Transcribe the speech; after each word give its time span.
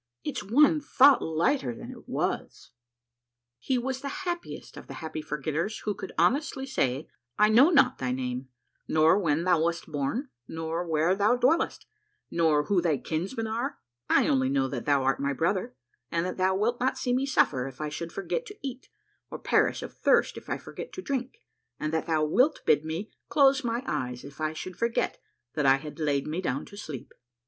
It's 0.23 0.41
one 0.43 0.81
thought 0.81 1.21
lighter 1.21 1.75
than 1.75 1.91
it 1.91 2.09
was!" 2.09 2.71
He 3.59 3.77
was 3.77 4.01
the 4.01 4.09
happiest 4.25 4.75
of 4.75 4.87
the 4.87 4.95
Happy 4.95 5.21
Forgetters 5.21 5.81
who 5.83 5.93
could 5.93 6.11
honestly 6.17 6.65
say, 6.65 7.07
I 7.37 7.49
know 7.49 7.69
not 7.69 7.99
thy 7.99 8.11
name, 8.11 8.49
nor 8.87 9.19
when 9.19 9.43
thou 9.43 9.61
wast 9.63 9.85
born, 9.91 10.29
not 10.47 10.85
where 10.87 11.13
thou 11.13 11.35
dwellest, 11.37 11.85
nor 12.31 12.63
who 12.63 12.81
thy 12.81 12.97
kinsmen 12.97 13.45
are; 13.45 13.77
I 14.09 14.27
only 14.27 14.49
know 14.49 14.67
that 14.69 14.85
thou 14.85 15.03
art 15.03 15.19
my 15.19 15.33
brother, 15.33 15.75
and 16.11 16.25
that 16.25 16.37
thou 16.37 16.55
wilt 16.55 16.79
not 16.79 16.97
see 16.97 17.13
me 17.13 17.27
suffer 17.27 17.67
if 17.67 17.79
I 17.79 17.89
should 17.89 18.11
forget 18.11 18.47
to 18.47 18.57
eat, 18.63 18.89
or 19.29 19.37
perish 19.37 19.83
of 19.83 19.93
thirst 19.93 20.35
if 20.35 20.49
I 20.49 20.57
forget 20.57 20.91
to 20.93 21.03
drink, 21.03 21.43
and 21.79 21.93
that 21.93 22.07
thou 22.07 22.25
wilt 22.25 22.61
bid 22.65 22.83
me 22.83 23.11
close 23.29 23.63
my 23.63 23.83
eyes 23.85 24.23
if 24.23 24.41
I 24.41 24.53
should 24.53 24.77
forget 24.77 25.21
that 25.53 25.67
I 25.67 25.75
had 25.75 25.99
laid 25.99 26.25
me 26.25 26.41
down 26.41 26.65
to 26.65 26.75
sleep. 26.75 27.13